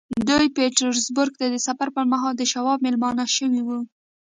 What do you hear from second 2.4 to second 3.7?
شواب مېلمانه شوي